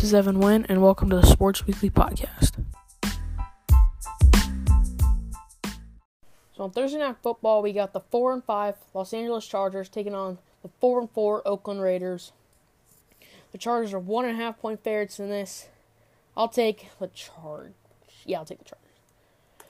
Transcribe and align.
This 0.00 0.08
is 0.08 0.14
Evan 0.14 0.40
Wynn, 0.40 0.64
and 0.70 0.80
welcome 0.82 1.10
to 1.10 1.16
the 1.16 1.26
Sports 1.26 1.66
Weekly 1.66 1.90
Podcast. 1.90 2.64
So 6.56 6.64
on 6.64 6.70
Thursday 6.70 7.00
Night 7.00 7.16
Football, 7.22 7.60
we 7.60 7.74
got 7.74 7.92
the 7.92 8.00
four 8.00 8.32
and 8.32 8.42
five 8.42 8.76
Los 8.94 9.12
Angeles 9.12 9.46
Chargers 9.46 9.90
taking 9.90 10.14
on 10.14 10.38
the 10.62 10.70
four 10.80 11.00
and 11.00 11.10
four 11.10 11.46
Oakland 11.46 11.82
Raiders. 11.82 12.32
The 13.52 13.58
Chargers 13.58 13.92
are 13.92 13.98
one 13.98 14.24
and 14.24 14.40
a 14.40 14.42
half 14.42 14.58
point 14.58 14.82
favorites 14.82 15.20
in 15.20 15.28
this. 15.28 15.68
I'll 16.34 16.48
take 16.48 16.88
the 16.98 17.08
Charge. 17.08 17.74
Yeah, 18.24 18.38
I'll 18.38 18.46
take 18.46 18.60
the 18.60 18.64
Chargers. 18.64 18.88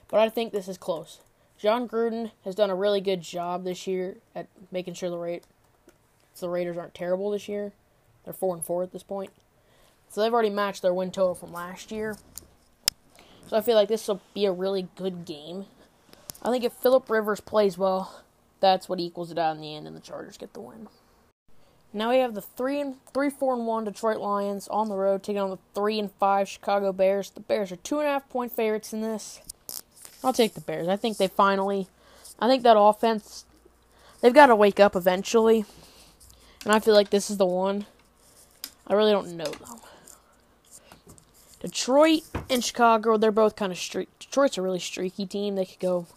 But 0.07 0.21
I 0.21 0.29
think 0.29 0.53
this 0.53 0.69
is 0.69 0.77
close. 0.77 1.19
Jon 1.59 1.89
Gruden 1.89 2.31
has 2.45 2.55
done 2.55 2.69
a 2.69 2.75
really 2.75 3.01
good 3.01 3.21
job 3.21 3.65
this 3.65 3.85
year 3.85 4.15
at 4.33 4.47
making 4.71 4.93
sure 4.93 5.09
the 5.09 5.17
Ra- 5.17 5.39
the 6.39 6.47
Raiders 6.47 6.77
aren't 6.77 6.95
terrible 6.95 7.31
this 7.31 7.49
year. 7.49 7.73
They're 8.23 8.33
four 8.33 8.55
and 8.55 8.63
four 8.63 8.81
at 8.81 8.93
this 8.93 9.03
point. 9.03 9.31
So 10.11 10.21
they've 10.21 10.33
already 10.33 10.49
matched 10.49 10.81
their 10.81 10.93
win 10.93 11.09
total 11.09 11.35
from 11.35 11.53
last 11.53 11.89
year. 11.89 12.17
So 13.47 13.55
I 13.55 13.61
feel 13.61 13.75
like 13.75 13.87
this 13.87 14.07
will 14.07 14.21
be 14.33 14.45
a 14.45 14.51
really 14.51 14.89
good 14.97 15.25
game. 15.25 15.65
I 16.43 16.51
think 16.51 16.65
if 16.65 16.73
Philip 16.73 17.09
Rivers 17.09 17.39
plays 17.39 17.77
well, 17.77 18.21
that's 18.59 18.89
what 18.89 18.99
equals 18.99 19.31
it 19.31 19.37
out 19.37 19.55
in 19.55 19.61
the 19.61 19.73
end, 19.73 19.87
and 19.87 19.95
the 19.95 20.01
Chargers 20.01 20.37
get 20.37 20.53
the 20.53 20.59
win. 20.59 20.87
Now 21.93 22.09
we 22.09 22.17
have 22.17 22.35
the 22.35 22.41
three 22.41 22.79
and 22.79 22.95
three, 23.13 23.29
four 23.29 23.53
and 23.53 23.65
one 23.65 23.85
Detroit 23.85 24.19
Lions 24.19 24.67
on 24.67 24.89
the 24.89 24.95
road 24.95 25.23
taking 25.23 25.41
on 25.41 25.49
the 25.49 25.57
three 25.73 25.97
and 25.97 26.11
five 26.19 26.47
Chicago 26.47 26.91
Bears. 26.91 27.29
The 27.29 27.39
Bears 27.39 27.71
are 27.71 27.77
two 27.77 27.99
and 27.99 28.07
a 28.07 28.11
half 28.11 28.29
point 28.29 28.51
favorites 28.51 28.93
in 28.93 29.01
this. 29.01 29.39
I'll 30.23 30.33
take 30.33 30.53
the 30.53 30.61
Bears. 30.61 30.87
I 30.87 30.95
think 30.97 31.17
they 31.17 31.27
finally, 31.27 31.87
I 32.39 32.47
think 32.47 32.63
that 32.63 32.77
offense, 32.77 33.45
they've 34.21 34.33
got 34.33 34.47
to 34.47 34.55
wake 34.55 34.79
up 34.79 34.95
eventually, 34.95 35.65
and 36.63 36.73
I 36.73 36.79
feel 36.79 36.93
like 36.93 37.09
this 37.09 37.29
is 37.29 37.37
the 37.37 37.45
one. 37.45 37.85
I 38.87 38.93
really 38.93 39.11
don't 39.11 39.35
know 39.37 39.45
though. 39.45 39.79
Detroit 41.61 42.23
and 42.49 42.63
Chicago, 42.63 43.17
they're 43.17 43.31
both 43.31 43.55
kind 43.55 43.71
of 43.71 43.77
streak. 43.77 44.09
Detroit's 44.19 44.57
a 44.57 44.61
really 44.61 44.79
streaky 44.79 45.27
team. 45.27 45.55
They 45.55 45.65
could 45.65 45.79
go, 45.79 46.07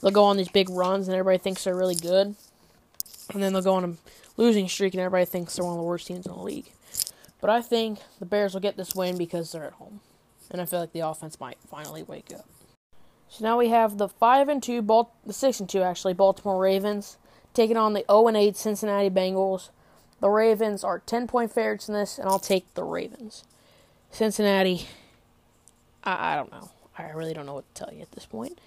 they'll 0.00 0.10
go 0.10 0.24
on 0.24 0.38
these 0.38 0.48
big 0.48 0.70
runs, 0.70 1.06
and 1.06 1.14
everybody 1.14 1.38
thinks 1.38 1.64
they're 1.64 1.76
really 1.76 1.94
good, 1.94 2.34
and 3.32 3.42
then 3.42 3.52
they'll 3.52 3.62
go 3.62 3.74
on 3.74 3.84
a 3.84 3.94
losing 4.38 4.66
streak, 4.66 4.94
and 4.94 5.00
everybody 5.02 5.26
thinks 5.26 5.54
they're 5.54 5.64
one 5.64 5.74
of 5.74 5.78
the 5.78 5.86
worst 5.86 6.06
teams 6.06 6.26
in 6.26 6.32
the 6.32 6.38
league. 6.38 6.72
But 7.40 7.50
I 7.50 7.60
think 7.60 7.98
the 8.18 8.24
Bears 8.24 8.54
will 8.54 8.62
get 8.62 8.78
this 8.78 8.94
win 8.94 9.18
because 9.18 9.52
they're 9.52 9.66
at 9.66 9.74
home, 9.74 10.00
and 10.50 10.62
I 10.62 10.64
feel 10.64 10.80
like 10.80 10.92
the 10.92 11.00
offense 11.00 11.38
might 11.38 11.58
finally 11.68 12.02
wake 12.02 12.32
up. 12.34 12.48
So 13.28 13.44
now 13.44 13.58
we 13.58 13.68
have 13.68 13.98
the 13.98 14.08
five 14.08 14.48
and 14.48 14.62
two, 14.62 14.80
Bal- 14.80 15.12
the 15.26 15.34
six 15.34 15.60
and 15.60 15.68
two 15.68 15.82
actually, 15.82 16.14
Baltimore 16.14 16.58
Ravens 16.58 17.18
taking 17.52 17.76
on 17.76 17.92
the 17.92 18.04
zero 18.08 18.28
and 18.28 18.36
eight 18.36 18.56
Cincinnati 18.56 19.10
Bengals. 19.10 19.68
The 20.20 20.30
Ravens 20.30 20.82
are 20.82 21.00
ten 21.00 21.26
point 21.26 21.52
favorites 21.52 21.88
in 21.88 21.94
this, 21.94 22.18
and 22.18 22.28
I'll 22.28 22.38
take 22.38 22.72
the 22.74 22.84
Ravens. 22.84 23.44
Cincinnati, 24.14 24.86
I, 26.04 26.32
I 26.32 26.36
don't 26.36 26.52
know. 26.52 26.70
I 26.96 27.10
really 27.10 27.34
don't 27.34 27.46
know 27.46 27.54
what 27.54 27.74
to 27.74 27.84
tell 27.84 27.92
you 27.92 28.00
at 28.00 28.12
this 28.12 28.24
point. 28.24 28.60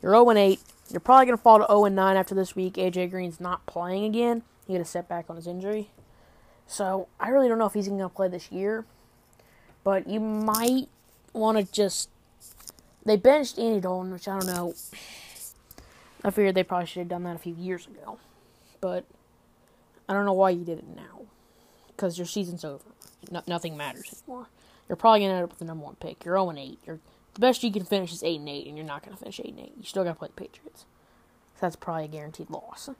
You're 0.00 0.12
0 0.12 0.30
8. 0.30 0.60
You're 0.90 1.00
probably 1.00 1.26
going 1.26 1.36
to 1.36 1.42
fall 1.42 1.58
to 1.58 1.66
0 1.66 1.84
9 1.88 2.16
after 2.16 2.34
this 2.34 2.56
week. 2.56 2.74
AJ 2.74 3.10
Green's 3.10 3.38
not 3.38 3.66
playing 3.66 4.04
again. 4.04 4.42
He 4.66 4.72
had 4.72 4.80
a 4.80 4.86
setback 4.86 5.28
on 5.28 5.36
his 5.36 5.46
injury. 5.46 5.90
So 6.66 7.08
I 7.20 7.28
really 7.28 7.48
don't 7.48 7.58
know 7.58 7.66
if 7.66 7.74
he's 7.74 7.86
going 7.86 8.00
to 8.00 8.08
play 8.08 8.28
this 8.28 8.50
year. 8.50 8.86
But 9.82 10.08
you 10.08 10.20
might 10.20 10.88
want 11.34 11.58
to 11.58 11.70
just. 11.70 12.08
They 13.04 13.18
benched 13.18 13.58
Andy 13.58 13.80
Dalton, 13.80 14.10
which 14.10 14.26
I 14.26 14.38
don't 14.38 14.46
know. 14.46 14.74
I 16.24 16.30
figured 16.30 16.54
they 16.54 16.64
probably 16.64 16.86
should 16.86 17.00
have 17.00 17.08
done 17.08 17.24
that 17.24 17.36
a 17.36 17.40
few 17.40 17.54
years 17.54 17.86
ago. 17.86 18.18
But 18.80 19.04
I 20.08 20.14
don't 20.14 20.24
know 20.24 20.32
why 20.32 20.48
you 20.50 20.64
did 20.64 20.78
it 20.78 20.88
now. 20.88 21.26
Because 21.88 22.16
your 22.16 22.26
season's 22.26 22.64
over. 22.64 22.84
No, 23.30 23.42
nothing 23.46 23.76
matters 23.76 24.22
anymore 24.26 24.46
you're 24.88 24.96
probably 24.96 25.20
gonna 25.20 25.34
end 25.34 25.44
up 25.44 25.50
with 25.50 25.58
the 25.58 25.64
number 25.64 25.84
one 25.84 25.96
pick. 25.96 26.24
You're 26.24 26.36
0 26.36 26.50
and 26.50 26.58
8. 26.58 26.78
You're 26.86 27.00
the 27.34 27.40
best 27.40 27.64
you 27.64 27.72
can 27.72 27.84
finish 27.84 28.12
is 28.12 28.22
8 28.22 28.38
and 28.38 28.48
8, 28.48 28.66
and 28.66 28.76
you're 28.76 28.86
not 28.86 29.02
gonna 29.02 29.16
finish 29.16 29.40
8 29.40 29.46
and 29.46 29.60
8. 29.60 29.72
You 29.76 29.84
still 29.84 30.04
gotta 30.04 30.18
play 30.18 30.28
the 30.28 30.40
Patriots. 30.40 30.84
So 31.54 31.60
that's 31.60 31.76
probably 31.76 32.04
a 32.04 32.08
guaranteed 32.08 32.50
loss. 32.50 32.90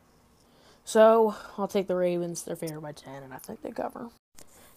So 0.85 1.37
I'll 1.57 1.69
take 1.69 1.87
the 1.87 1.97
Ravens. 1.97 2.43
They're 2.43 2.57
favored 2.57 2.81
by 2.81 2.93
10, 2.93 3.23
and 3.23 3.33
I 3.33 3.39
think 3.39 3.63
they 3.63 3.71
cover. 3.71 4.11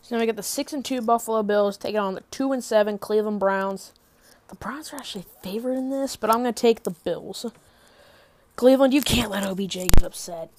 So 0.02 0.16
now 0.16 0.22
we 0.22 0.26
got 0.26 0.36
the 0.36 0.44
6 0.44 0.74
and 0.74 0.86
2 0.86 1.02
Buffalo 1.02 1.44
Bills 1.44 1.78
taking 1.78 2.00
on 2.00 2.16
the 2.16 2.24
2 2.32 2.52
and 2.52 2.64
7 2.64 2.98
Cleveland 2.98 3.40
Browns. 3.40 3.94
The 4.50 4.56
Browns 4.56 4.94
are 4.94 4.98
actually 4.98 5.26
favored 5.44 5.74
in 5.74 5.90
this, 5.90 6.16
but 6.16 6.30
I'm 6.30 6.38
gonna 6.38 6.54
take 6.54 6.84
the 6.84 6.92
Bills. 6.92 7.46
Cleveland, 8.56 8.94
you 8.94 9.02
can't 9.02 9.30
let 9.30 9.44
OBJ 9.44 9.74
get 9.74 10.04
upset 10.04 10.50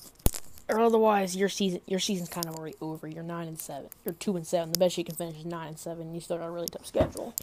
or 0.69 0.81
otherwise 0.81 1.37
your 1.37 1.49
season 1.49 1.81
your 1.87 2.01
season's 2.01 2.29
kind 2.29 2.47
of 2.47 2.57
already 2.57 2.77
over. 2.81 3.07
You're 3.07 3.23
nine 3.23 3.49
and 3.49 3.61
seven. 3.61 3.89
You're 4.05 4.15
two 4.15 4.37
and 4.37 4.47
seven. 4.47 4.73
The 4.73 4.79
best 4.79 4.99
you 4.99 5.05
can 5.05 5.15
finish 5.15 5.39
is 5.39 5.45
nine 5.45 5.69
and 5.69 5.79
seven. 5.79 6.15
You 6.15 6.21
still 6.21 6.39
got 6.39 6.47
a 6.47 6.51
really 6.51 6.69
tough 6.69 6.87
schedule, 6.87 7.35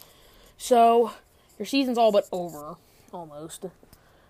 so 0.56 1.12
your 1.58 1.66
season's 1.66 1.98
all 1.98 2.12
but 2.12 2.28
over 2.32 2.76
almost. 3.12 3.66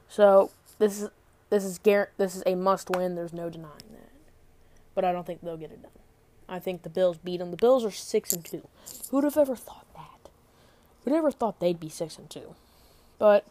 So 0.08 0.50
this 0.78 1.00
is 1.00 1.10
this 1.50 1.64
is 1.64 1.78
gar- 1.78 2.10
this 2.16 2.34
is 2.34 2.42
a 2.46 2.54
must 2.54 2.90
win. 2.90 3.14
There's 3.14 3.32
no 3.32 3.50
denying 3.50 3.92
that, 3.92 4.10
but 4.94 5.04
I 5.04 5.12
don't 5.12 5.26
think 5.26 5.42
they'll 5.42 5.56
get 5.56 5.70
it 5.70 5.82
done. 5.82 5.90
I 6.48 6.58
think 6.58 6.82
the 6.82 6.88
Bills 6.88 7.18
beat 7.18 7.38
them. 7.38 7.50
The 7.50 7.56
Bills 7.56 7.84
are 7.84 7.90
six 7.90 8.32
and 8.32 8.44
two. 8.44 8.66
Who'd 9.10 9.24
have 9.24 9.36
ever 9.36 9.56
thought 9.56 9.86
that? 9.94 10.30
Who'd 11.04 11.14
ever 11.14 11.30
thought 11.30 11.60
they'd 11.60 11.80
be 11.80 11.88
six 11.88 12.18
and 12.18 12.30
two? 12.30 12.54
But 13.18 13.44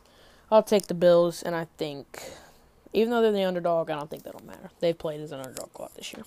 I'll 0.52 0.64
take 0.64 0.88
the 0.88 0.94
Bills, 0.94 1.42
and 1.44 1.56
I 1.56 1.68
think 1.78 2.32
even 2.96 3.12
though 3.12 3.22
they're 3.22 3.32
the 3.32 3.44
underdog, 3.44 3.90
I 3.90 3.96
don't 3.98 4.10
think 4.10 4.24
that'll 4.24 4.46
matter. 4.46 4.72
They've 4.80 4.98
played 4.98 5.22
as 5.22 5.32
an 5.32 5.42
underdog 5.42 5.70
a 5.76 5.82
lot 5.82 5.96
this 5.96 6.14
year. 6.14 6.24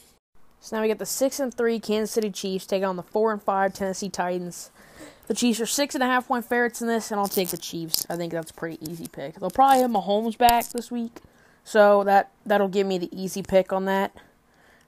So 0.61 0.77
now 0.77 0.83
we 0.83 0.89
get 0.89 0.99
the 0.99 1.07
six 1.07 1.41
and 1.41 1.53
three 1.53 1.79
Kansas 1.81 2.13
City 2.13 2.31
Chiefs 2.31 2.67
taking 2.67 2.85
on 2.85 2.97
the 2.97 3.03
four 3.03 3.33
and 3.33 3.43
five 3.43 3.73
Tennessee 3.73 4.09
Titans. 4.09 4.71
The 5.27 5.35
Chiefs 5.35 5.61
are 5.61 5.67
six 5.67 5.95
and 5.95 6.03
a 6.03 6.07
half 6.07 6.29
point 6.29 6.45
favorites 6.45 6.83
in 6.83 6.89
this, 6.89 7.11
and 7.11 7.21
I'll 7.21 7.29
take 7.29 7.49
the 7.49 7.57
Chiefs. 7.57 8.07
I 8.11 8.17
think 8.17 8.33
that's 8.33 8.51
a 8.51 8.55
pretty 8.55 8.79
easy 8.91 9.07
pick. 9.07 9.37
They'll 9.37 9.51
probably 9.51 9.81
have 9.81 9.91
Mahomes 9.91 10.37
back 10.37 10.69
this 10.69 10.91
week, 10.91 11.21
so 11.65 12.05
that 12.05 12.33
that'll 12.45 12.69
give 12.69 12.87
me 12.87 12.99
the 12.99 13.09
easy 13.19 13.43
pick 13.43 13.73
on 13.73 13.85
that. 13.87 14.13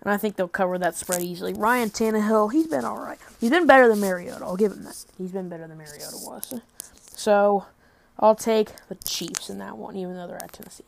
And 0.02 0.10
I 0.12 0.16
think 0.16 0.36
they'll 0.36 0.48
cover 0.48 0.78
that 0.78 0.96
spread 0.96 1.22
easily. 1.22 1.52
Ryan 1.52 1.90
Tannehill, 1.90 2.52
he's 2.52 2.66
been 2.66 2.86
all 2.86 2.98
right. 2.98 3.18
He's 3.38 3.50
been 3.50 3.66
better 3.66 3.86
than 3.86 4.00
Mariota. 4.00 4.44
I'll 4.44 4.56
give 4.56 4.72
him 4.72 4.84
that. 4.84 5.04
He's 5.18 5.32
been 5.32 5.48
better 5.50 5.66
than 5.68 5.76
Mariota 5.76 6.16
was. 6.22 6.54
So 7.14 7.66
I'll 8.18 8.34
take 8.34 8.70
the 8.88 8.94
Chiefs 8.96 9.50
in 9.50 9.58
that 9.58 9.76
one, 9.76 9.96
even 9.96 10.16
though 10.16 10.26
they're 10.26 10.42
at 10.42 10.54
Tennessee. 10.54 10.84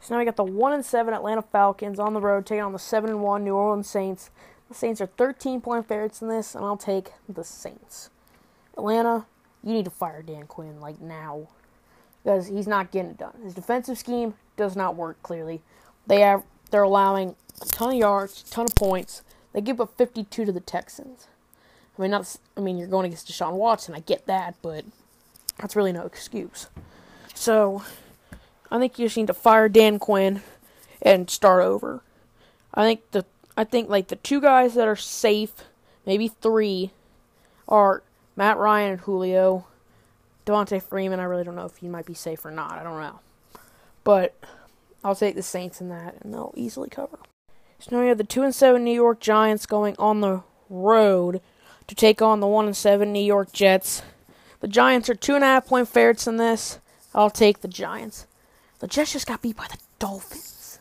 So 0.00 0.14
now 0.14 0.18
we 0.18 0.24
got 0.24 0.36
the 0.36 0.44
one 0.44 0.72
and 0.72 0.84
seven 0.84 1.12
Atlanta 1.12 1.42
Falcons 1.42 1.98
on 1.98 2.14
the 2.14 2.20
road 2.20 2.46
taking 2.46 2.62
on 2.62 2.72
the 2.72 2.78
seven 2.78 3.10
and 3.10 3.22
one 3.22 3.44
New 3.44 3.54
Orleans 3.54 3.88
Saints. 3.88 4.30
The 4.68 4.74
Saints 4.74 5.00
are 5.00 5.06
13 5.06 5.60
point 5.60 5.86
favorites 5.86 6.22
in 6.22 6.28
this, 6.28 6.54
and 6.54 6.64
I'll 6.64 6.76
take 6.76 7.12
the 7.28 7.44
Saints. 7.44 8.10
Atlanta, 8.76 9.26
you 9.62 9.74
need 9.74 9.84
to 9.84 9.90
fire 9.90 10.22
Dan 10.22 10.46
Quinn 10.46 10.80
like 10.80 11.00
now 11.00 11.48
because 12.22 12.46
he's 12.46 12.66
not 12.66 12.90
getting 12.90 13.10
it 13.12 13.18
done. 13.18 13.34
His 13.42 13.54
defensive 13.54 13.98
scheme 13.98 14.34
does 14.56 14.76
not 14.76 14.96
work 14.96 15.22
clearly. 15.22 15.60
They 16.06 16.20
have 16.20 16.44
they're 16.70 16.82
allowing 16.82 17.34
a 17.60 17.66
ton 17.66 17.90
of 17.90 17.96
yards, 17.96 18.44
a 18.46 18.50
ton 18.50 18.66
of 18.66 18.74
points. 18.74 19.22
They 19.52 19.60
give 19.60 19.80
up 19.80 19.96
52 19.96 20.44
to 20.44 20.52
the 20.52 20.60
Texans. 20.60 21.26
I 21.98 22.02
mean, 22.02 22.12
not. 22.12 22.36
I 22.56 22.60
mean, 22.60 22.78
you're 22.78 22.88
going 22.88 23.06
against 23.06 23.28
Deshaun 23.28 23.54
Watson. 23.54 23.94
I 23.94 24.00
get 24.00 24.26
that, 24.26 24.54
but 24.62 24.84
that's 25.58 25.76
really 25.76 25.92
no 25.92 26.06
excuse. 26.06 26.68
So 27.34 27.82
I 28.70 28.78
think 28.78 28.98
you 28.98 29.06
just 29.06 29.16
need 29.16 29.26
to 29.26 29.34
fire 29.34 29.68
Dan 29.68 29.98
Quinn 29.98 30.42
and 31.02 31.28
start 31.28 31.62
over. 31.62 32.02
I 32.72 32.84
think 32.84 33.10
the 33.10 33.24
I 33.56 33.64
think 33.64 33.88
like 33.88 34.08
the 34.08 34.16
two 34.16 34.40
guys 34.40 34.74
that 34.74 34.86
are 34.86 34.96
safe, 34.96 35.52
maybe 36.06 36.28
three, 36.28 36.92
are 37.68 38.02
Matt 38.36 38.58
Ryan 38.58 38.92
and 38.92 39.00
Julio. 39.00 39.66
Devonta 40.46 40.82
Freeman, 40.82 41.20
I 41.20 41.24
really 41.24 41.44
don't 41.44 41.56
know 41.56 41.66
if 41.66 41.76
he 41.76 41.88
might 41.88 42.06
be 42.06 42.14
safe 42.14 42.44
or 42.44 42.50
not. 42.50 42.72
I 42.72 42.82
don't 42.82 43.00
know. 43.00 43.20
But 44.02 44.34
I'll 45.04 45.14
take 45.14 45.34
the 45.34 45.42
Saints 45.42 45.80
in 45.80 45.88
that 45.90 46.16
and 46.20 46.32
they'll 46.32 46.54
easily 46.56 46.88
cover. 46.88 47.18
So 47.78 47.94
now 47.94 48.02
we 48.02 48.08
have 48.08 48.18
the 48.18 48.24
two 48.24 48.42
and 48.42 48.54
seven 48.54 48.84
New 48.84 48.94
York 48.94 49.20
Giants 49.20 49.66
going 49.66 49.96
on 49.98 50.20
the 50.20 50.42
road 50.68 51.40
to 51.86 51.94
take 51.94 52.22
on 52.22 52.40
the 52.40 52.46
one 52.46 52.66
and 52.66 52.76
seven 52.76 53.12
New 53.12 53.22
York 53.22 53.52
Jets. 53.52 54.02
The 54.60 54.68
Giants 54.68 55.08
are 55.08 55.14
two 55.14 55.34
and 55.34 55.44
a 55.44 55.46
half 55.46 55.66
point 55.66 55.88
favorites 55.88 56.26
in 56.26 56.36
this. 56.36 56.78
I'll 57.14 57.30
take 57.30 57.60
the 57.60 57.68
Giants. 57.68 58.26
The 58.80 58.86
Jets 58.86 59.12
just 59.12 59.26
got 59.26 59.42
beat 59.42 59.56
by 59.56 59.66
the 59.68 59.76
Dolphins. 59.98 60.78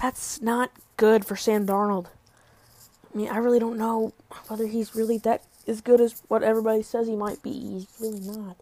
That's 0.00 0.40
not 0.40 0.70
good 0.96 1.24
for 1.26 1.36
Sam 1.36 1.66
Darnold. 1.66 2.06
I 3.12 3.16
mean, 3.16 3.28
I 3.28 3.36
really 3.36 3.58
don't 3.58 3.78
know 3.78 4.12
whether 4.48 4.66
he's 4.66 4.96
really 4.96 5.18
that 5.18 5.42
as 5.66 5.82
good 5.82 6.00
as 6.00 6.22
what 6.28 6.42
everybody 6.42 6.82
says 6.82 7.06
he 7.06 7.16
might 7.16 7.42
be. 7.42 7.52
He's 7.52 7.86
really 8.00 8.20
not. 8.20 8.56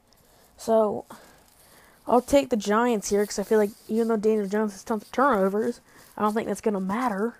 So, 0.57 1.05
I'll 2.09 2.21
take 2.21 2.49
the 2.49 2.57
Giants 2.57 3.11
here 3.11 3.23
because 3.23 3.39
I 3.39 3.45
feel 3.45 3.59
like 3.59 3.71
even 3.89 4.09
though 4.09 4.17
Daniel 4.17 4.49
Jones 4.49 4.73
has 4.73 4.83
tons 4.83 5.05
of 5.05 5.13
turnovers, 5.13 5.81
I 6.17 6.23
don't 6.23 6.35
think 6.35 6.49
that's 6.49 6.61
going 6.61 6.75
to 6.75 6.81
matter 6.81 7.37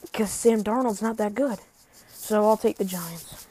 because 0.00 0.30
Sam 0.30 0.64
Darnold's 0.64 1.02
not 1.02 1.18
that 1.18 1.34
good. 1.34 1.58
So, 2.10 2.46
I'll 2.46 2.56
take 2.56 2.78
the 2.78 2.84
Giants. 2.84 3.46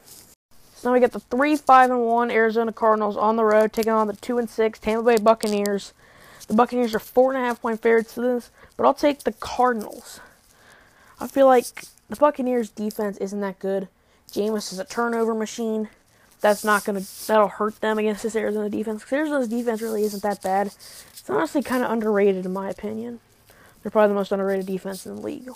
So 0.74 0.90
now 0.90 0.94
we 0.94 1.00
got 1.00 1.12
the 1.12 1.20
three, 1.20 1.58
five, 1.58 1.92
and 1.92 2.06
one 2.06 2.32
Arizona 2.32 2.74
Cardinals 2.74 3.16
on 3.16 3.36
the 3.36 3.44
road 3.44 3.72
taking 3.72 3.94
on 3.94 4.08
the 4.08 4.16
two 4.16 4.40
and 4.40 4.50
six 4.50 4.80
Tampa 4.80 5.04
Bay 5.04 5.22
Buccaneers. 5.22 5.94
The 6.52 6.58
Buccaneers 6.58 6.94
are 6.94 7.00
four 7.00 7.34
and 7.34 7.42
a 7.42 7.48
half 7.48 7.62
point 7.62 7.82
favorites 7.82 8.14
to 8.16 8.22
this, 8.22 8.52
but 8.76 8.86
I'll 8.86 8.94
take 8.94 9.24
the 9.24 9.32
Cardinals. 9.32 10.20
I 11.18 11.28
feel 11.28 11.46
like 11.46 11.86
the 12.10 12.18
Buccaneers 12.18 12.70
defense 12.70 13.16
isn't 13.20 13.40
that 13.40 13.58
good. 13.58 13.88
Jameis 14.34 14.74
is 14.74 14.78
a 14.78 14.84
turnover 14.84 15.34
machine. 15.34 15.88
that's 16.42 16.66
not 16.66 16.84
gonna 16.84 17.04
that'll 17.26 17.48
hurt 17.48 17.80
them 17.80 17.98
against 17.98 18.24
this 18.24 18.36
Arizona 18.36 18.70
defense. 18.70 19.02
Because 19.02 19.14
Arizona's 19.14 19.48
defense 19.48 19.82
really 19.82 20.04
isn't 20.04 20.24
that 20.24 20.44
bad. 20.44 20.68
It's 20.68 21.30
honestly 21.30 21.64
kind 21.64 21.86
of 21.86 21.92
underrated 21.92 22.46
in 22.46 22.52
my 22.52 22.70
opinion. 22.70 23.22
They're 23.82 23.90
probably 23.90 24.10
the 24.10 24.16
most 24.16 24.34
underrated 24.34 24.66
defense 24.66 25.06
in 25.06 25.16
the 25.16 25.22
league. 25.22 25.48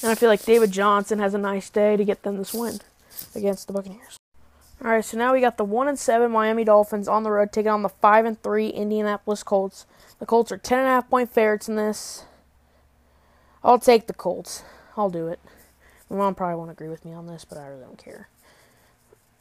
And 0.00 0.12
I 0.12 0.14
feel 0.14 0.28
like 0.28 0.44
David 0.44 0.70
Johnson 0.70 1.18
has 1.18 1.34
a 1.34 1.38
nice 1.38 1.68
day 1.70 1.96
to 1.96 2.04
get 2.04 2.22
them 2.22 2.36
this 2.36 2.54
win 2.54 2.78
against 3.34 3.66
the 3.66 3.72
Buccaneers. 3.72 4.17
All 4.84 4.92
right, 4.92 5.04
so 5.04 5.18
now 5.18 5.32
we 5.32 5.40
got 5.40 5.56
the 5.56 5.64
one 5.64 5.88
and 5.88 5.98
seven 5.98 6.30
Miami 6.30 6.62
Dolphins 6.62 7.08
on 7.08 7.24
the 7.24 7.32
road 7.32 7.50
taking 7.50 7.70
on 7.70 7.82
the 7.82 7.88
five 7.88 8.24
and 8.24 8.40
three 8.40 8.68
Indianapolis 8.68 9.42
Colts. 9.42 9.86
The 10.20 10.26
Colts 10.26 10.52
are 10.52 10.58
ten 10.58 10.78
and 10.78 10.86
a 10.86 10.90
half 10.90 11.10
point 11.10 11.32
favorites 11.32 11.68
in 11.68 11.74
this. 11.74 12.24
I'll 13.64 13.80
take 13.80 14.06
the 14.06 14.14
Colts. 14.14 14.62
I'll 14.96 15.10
do 15.10 15.26
it. 15.26 15.40
My 16.08 16.16
mom 16.16 16.36
probably 16.36 16.56
won't 16.56 16.70
agree 16.70 16.88
with 16.88 17.04
me 17.04 17.12
on 17.12 17.26
this, 17.26 17.44
but 17.44 17.58
I 17.58 17.66
really 17.66 17.82
don't 17.82 17.98
care. 17.98 18.28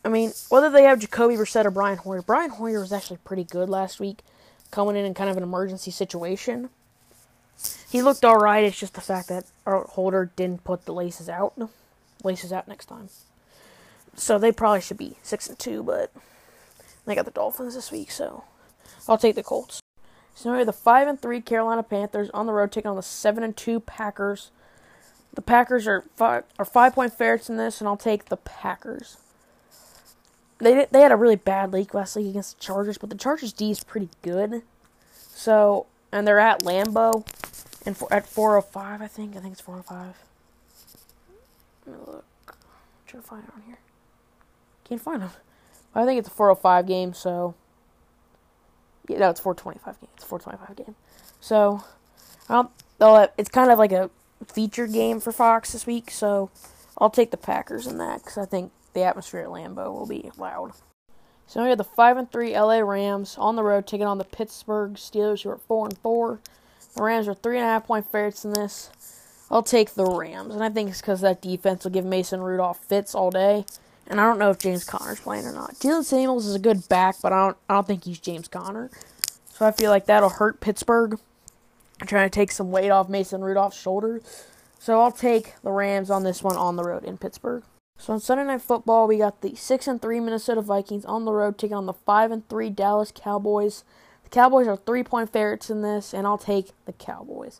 I 0.04 0.10
mean, 0.10 0.32
whether 0.50 0.70
they 0.70 0.84
have 0.84 1.00
Jacoby 1.00 1.36
Brissett 1.36 1.66
or 1.66 1.72
Brian 1.72 1.98
Hoyer, 2.00 2.22
Brian 2.22 2.50
Hoyer 2.50 2.80
was 2.80 2.92
actually 2.92 3.18
pretty 3.24 3.44
good 3.44 3.70
last 3.70 4.00
week, 4.00 4.24
coming 4.72 4.96
in 4.96 5.06
in 5.06 5.14
kind 5.14 5.30
of 5.30 5.38
an 5.38 5.44
emergency 5.44 5.92
situation. 5.92 6.70
He 7.90 8.02
looked 8.02 8.26
all 8.26 8.38
right. 8.38 8.64
It's 8.64 8.80
just 8.80 8.96
the 8.96 9.02
fact 9.02 9.28
that 9.30 9.46
our 9.66 9.84
holder 9.84 10.32
didn't 10.36 10.64
put 10.64 10.86
the 10.86 10.94
laces 10.94 11.30
out. 11.30 11.54
Laces 12.24 12.52
out 12.52 12.68
next 12.68 12.88
time. 12.88 13.10
So 14.18 14.40
they 14.40 14.52
probably 14.52 14.82
should 14.82 14.98
be 14.98 15.16
six 15.22 15.48
and 15.48 15.58
two, 15.58 15.84
but 15.84 16.12
they 17.06 17.16
got 17.16 17.26
the 17.26 17.32
Dolphins 17.32 17.76
this 17.76 17.92
week, 17.92 18.12
so 18.12 18.44
I'll 19.08 19.18
take 19.18 19.36
the 19.36 19.44
Colts. 19.44 19.80
So 20.36 20.50
now 20.50 20.54
we 20.54 20.60
have 20.60 20.68
the 20.68 20.74
five 20.74 21.08
and 21.08 21.22
three 21.22 21.40
Carolina 21.40 21.84
Panthers 21.84 22.30
on 22.32 22.48
the 22.48 22.54
road 22.54 22.72
taking 22.72 22.90
on 22.90 22.96
the 22.96 23.04
seven 23.04 23.44
and 23.44 23.56
two 23.56 23.80
Packers. 23.80 24.52
The 25.34 25.42
Packers 25.42 25.88
are 25.88 26.04
five 26.16 26.44
are 26.58 26.66
five 26.66 26.96
point 26.96 27.14
favorites 27.14 27.50
in 27.50 27.58
this, 27.58 27.80
and 27.80 27.88
I'll 27.88 27.96
take 27.96 28.26
the 28.26 28.38
Packers. 28.38 29.18
They 30.58 30.88
they 30.90 31.02
had 31.02 31.12
a 31.12 31.16
really 31.16 31.36
bad 31.36 31.72
leak 31.72 31.94
last 31.94 32.16
week 32.16 32.28
against 32.28 32.58
the 32.58 32.64
Chargers, 32.64 32.98
but 32.98 33.12
the 33.12 33.18
Chargers 33.18 33.54
D 33.54 33.70
is 33.70 33.84
pretty 33.84 34.10
good. 34.24 34.64
So 35.14 35.86
and 36.12 36.28
they're 36.28 36.40
at 36.40 36.64
Lambeau, 36.64 37.26
and 37.86 37.96
for, 37.96 38.12
at 38.12 38.28
four 38.28 38.58
oh 38.58 38.62
five, 38.62 39.02
I 39.02 39.08
think 39.08 39.36
I 39.36 39.40
think 39.40 39.54
it's 39.54 39.62
four 39.62 39.78
oh 39.78 39.84
five. 39.84 40.16
Let 41.86 41.96
me 41.96 42.04
look. 42.08 42.26
I'm 42.48 42.56
trying 43.06 43.22
to 43.22 43.28
find 43.30 43.44
it 43.44 43.54
on 43.56 43.62
here. 43.68 43.78
Can't 44.88 45.02
find 45.02 45.22
them. 45.22 45.32
I 45.94 46.06
think 46.06 46.20
it's 46.20 46.28
a 46.28 46.32
405 46.32 46.88
game, 46.88 47.14
so 47.14 47.56
yeah, 49.08 49.20
no, 49.20 49.30
it's 49.30 49.40
425 49.40 50.00
game. 50.00 50.10
It's 50.16 50.24
425 50.24 50.86
game. 50.86 50.96
So, 51.40 51.84
um, 52.50 52.70
it's 53.38 53.50
kind 53.50 53.72
of 53.72 53.80
like 53.80 53.92
a 53.92 54.10
featured 54.46 54.94
game 54.94 55.20
for 55.20 55.32
Fox 55.32 55.74
this 55.74 55.88
week, 55.88 56.12
so 56.12 56.52
I'll 56.98 57.10
take 57.10 57.32
the 57.32 57.38
Packers 57.38 57.88
in 57.88 57.98
that 57.98 58.20
because 58.20 58.38
I 58.38 58.46
think 58.46 58.72
the 58.94 59.04
atmosphere 59.04 59.42
at 59.42 59.48
Lambeau 59.48 59.92
will 59.94 60.08
be 60.08 60.32
loud. 60.38 60.72
So 61.48 61.64
we 61.64 61.70
have 61.70 61.78
the 61.78 61.84
five 61.84 62.18
and 62.18 62.30
three 62.30 62.54
LA 62.54 62.80
Rams 62.80 63.38
on 63.38 63.56
the 63.56 63.64
road 63.64 63.88
taking 63.88 64.06
on 64.06 64.18
the 64.18 64.26
Pittsburgh 64.26 64.94
Steelers, 64.94 65.44
who 65.44 65.50
are 65.50 65.58
four 65.58 65.86
and 65.86 65.98
four. 66.00 66.40
The 66.96 67.04
Rams 67.04 67.28
are 67.28 67.34
three 67.34 67.58
and 67.58 67.66
a 67.66 67.70
half 67.70 67.88
point 67.88 68.12
favorites 68.12 68.44
in 68.44 68.52
this. 68.52 68.90
I'll 69.50 69.64
take 69.64 69.94
the 69.94 70.06
Rams, 70.06 70.54
and 70.54 70.64
I 70.64 70.70
think 70.70 70.90
it's 70.90 71.00
because 71.00 71.22
that 71.22 71.42
defense 71.42 71.86
will 71.86 71.92
give 71.92 72.04
Mason 72.04 72.42
Rudolph 72.42 72.84
fits 72.84 73.16
all 73.16 73.32
day. 73.32 73.66
And 74.10 74.22
I 74.22 74.26
don't 74.26 74.40
know 74.40 74.50
if 74.50 74.58
James 74.58 74.86
Conner's 74.86 75.20
playing 75.20 75.46
or 75.46 75.54
not. 75.54 75.76
Jaylen 75.76 76.04
Samuels 76.04 76.46
is 76.46 76.56
a 76.56 76.60
good 76.60 76.88
back, 76.88 77.16
but 77.22 77.34
I 77.34 77.46
don't 77.46 77.58
I 77.70 77.74
don't 77.74 77.88
think 77.88 78.06
he's 78.06 78.20
James 78.20 78.48
Conner. 78.48 78.90
So 79.50 79.66
I 79.66 79.72
feel 79.72 79.92
like 79.92 80.06
that'll 80.06 80.30
hurt 80.30 80.62
Pittsburgh. 80.62 81.20
I'm 82.00 82.08
trying 82.08 82.30
to 82.30 82.34
take 82.34 82.52
some 82.52 82.72
weight 82.72 82.90
off 82.90 83.10
Mason 83.10 83.42
Rudolph's 83.42 83.80
shoulders. 83.80 84.22
So 84.80 85.02
I'll 85.02 85.12
take 85.12 85.56
the 85.64 85.72
Rams 85.72 86.10
on 86.10 86.24
this 86.24 86.44
one 86.44 86.56
on 86.56 86.76
the 86.76 86.84
road 86.84 87.04
in 87.04 87.18
Pittsburgh. 87.18 87.64
So 87.98 88.14
on 88.14 88.20
Sunday 88.20 88.44
Night 88.44 88.62
Football, 88.62 89.08
we 89.08 89.18
got 89.18 89.42
the 89.42 89.56
six 89.56 89.88
and 89.88 90.02
three 90.02 90.20
Minnesota 90.20 90.62
Vikings 90.62 91.04
on 91.06 91.26
the 91.26 91.34
road 91.34 91.58
taking 91.58 91.76
on 91.76 91.88
the 91.88 91.94
five 91.94 92.32
and 92.32 92.48
three 92.48 92.70
Dallas 92.70 93.12
Cowboys. 93.14 93.84
The 94.24 94.30
Cowboys 94.30 94.68
are 94.68 94.78
three 94.78 95.04
point 95.04 95.32
favorites 95.32 95.70
in 95.70 95.82
this, 95.82 96.14
and 96.14 96.28
I'll 96.28 96.38
take 96.38 96.72
the 96.86 96.94
Cowboys. 96.94 97.60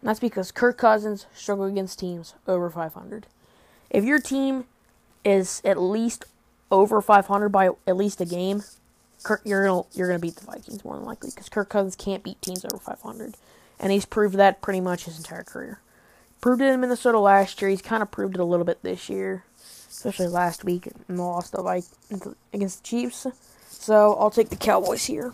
And 0.00 0.08
that's 0.08 0.20
because 0.20 0.50
Kirk 0.50 0.76
Cousins 0.78 1.26
struggle 1.32 1.64
against 1.64 2.00
teams 2.00 2.34
over 2.46 2.68
500. 2.68 3.26
If 3.90 4.04
your 4.04 4.20
team 4.20 4.64
is 5.24 5.60
at 5.64 5.78
least 5.78 6.24
over 6.70 7.00
500 7.00 7.48
by 7.48 7.70
at 7.86 7.96
least 7.96 8.20
a 8.20 8.24
game, 8.24 8.62
Kirk, 9.22 9.42
you're 9.44 9.66
gonna 9.66 9.82
you're 9.94 10.06
gonna 10.06 10.18
beat 10.18 10.36
the 10.36 10.46
Vikings 10.46 10.84
more 10.84 10.96
than 10.96 11.04
likely 11.04 11.30
because 11.30 11.48
Kirk 11.48 11.68
Cousins 11.68 11.96
can't 11.96 12.22
beat 12.22 12.40
teams 12.40 12.64
over 12.64 12.78
500, 12.78 13.34
and 13.80 13.92
he's 13.92 14.04
proved 14.04 14.36
that 14.36 14.62
pretty 14.62 14.80
much 14.80 15.04
his 15.04 15.18
entire 15.18 15.42
career. 15.42 15.80
Proved 16.40 16.62
it 16.62 16.72
in 16.72 16.80
Minnesota 16.80 17.18
last 17.18 17.60
year. 17.60 17.70
He's 17.70 17.82
kind 17.82 18.02
of 18.02 18.10
proved 18.10 18.34
it 18.36 18.40
a 18.40 18.44
little 18.44 18.64
bit 18.64 18.82
this 18.82 19.08
year, 19.08 19.44
especially 19.90 20.28
last 20.28 20.64
week 20.64 20.86
in 21.08 21.16
the 21.16 21.22
loss 21.22 21.50
to 21.50 21.60
like 21.60 21.84
against 22.52 22.82
the 22.82 22.88
Chiefs. 22.88 23.26
So 23.68 24.14
I'll 24.14 24.30
take 24.30 24.50
the 24.50 24.56
Cowboys 24.56 25.06
here. 25.06 25.32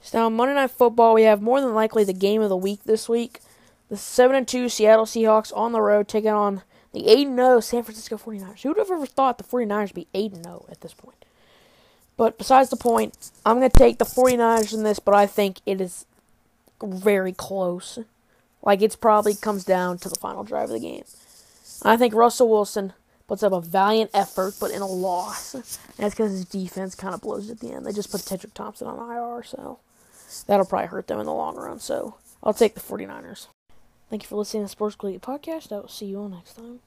So 0.00 0.18
now 0.18 0.28
Monday 0.28 0.54
Night 0.54 0.70
Football, 0.70 1.14
we 1.14 1.22
have 1.22 1.40
more 1.40 1.60
than 1.60 1.74
likely 1.74 2.02
the 2.02 2.12
game 2.12 2.42
of 2.42 2.48
the 2.48 2.56
week 2.56 2.80
this 2.84 3.08
week. 3.08 3.40
The 3.88 3.96
seven 3.96 4.36
and 4.36 4.48
two 4.48 4.68
Seattle 4.68 5.06
Seahawks 5.06 5.56
on 5.56 5.72
the 5.72 5.80
road 5.80 6.08
taking 6.08 6.30
on 6.30 6.62
the 6.92 7.08
8 7.08 7.28
0 7.28 7.60
San 7.60 7.82
Francisco 7.82 8.16
49ers. 8.16 8.62
Who 8.62 8.70
would 8.70 8.78
have 8.78 8.90
ever 8.90 9.06
thought 9.06 9.38
the 9.38 9.44
49ers 9.44 9.88
would 9.88 9.94
be 9.94 10.08
8 10.14 10.34
0 10.44 10.66
at 10.70 10.80
this 10.80 10.94
point? 10.94 11.24
But 12.16 12.36
besides 12.36 12.70
the 12.70 12.76
point, 12.76 13.30
I'm 13.46 13.58
going 13.58 13.70
to 13.70 13.78
take 13.78 13.98
the 13.98 14.04
49ers 14.04 14.74
in 14.74 14.82
this, 14.82 14.98
but 14.98 15.14
I 15.14 15.26
think 15.26 15.60
it 15.64 15.80
is 15.80 16.04
very 16.82 17.32
close. 17.32 17.98
Like, 18.60 18.82
it's 18.82 18.96
probably 18.96 19.34
comes 19.34 19.64
down 19.64 19.98
to 19.98 20.08
the 20.08 20.16
final 20.16 20.42
drive 20.42 20.64
of 20.64 20.70
the 20.70 20.80
game. 20.80 21.04
I 21.82 21.96
think 21.96 22.12
Russell 22.12 22.48
Wilson 22.48 22.92
puts 23.28 23.44
up 23.44 23.52
a 23.52 23.60
valiant 23.60 24.10
effort, 24.12 24.54
but 24.58 24.72
in 24.72 24.82
a 24.82 24.86
loss. 24.86 25.54
And 25.54 25.64
that's 25.96 26.14
because 26.14 26.32
his 26.32 26.44
defense 26.44 26.96
kind 26.96 27.14
of 27.14 27.20
blows 27.20 27.50
at 27.50 27.60
the 27.60 27.72
end. 27.72 27.86
They 27.86 27.92
just 27.92 28.10
put 28.10 28.22
Tedric 28.22 28.52
Thompson 28.52 28.88
on 28.88 28.98
IR, 28.98 29.44
so 29.44 29.78
that'll 30.48 30.66
probably 30.66 30.88
hurt 30.88 31.06
them 31.06 31.20
in 31.20 31.26
the 31.26 31.32
long 31.32 31.54
run. 31.54 31.78
So 31.78 32.16
I'll 32.42 32.54
take 32.54 32.74
the 32.74 32.80
49ers. 32.80 33.46
Thank 34.10 34.22
you 34.22 34.28
for 34.28 34.36
listening 34.36 34.64
to 34.64 34.68
Sports 34.68 34.96
Collegiate 34.96 35.22
Podcast. 35.22 35.70
I 35.70 35.80
will 35.80 35.88
see 35.88 36.06
you 36.06 36.20
all 36.20 36.28
next 36.28 36.54
time. 36.54 36.80